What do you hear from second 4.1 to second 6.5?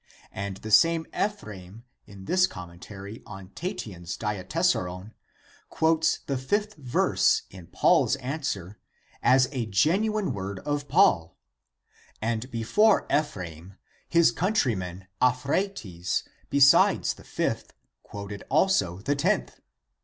Diatessaron,^ quotes the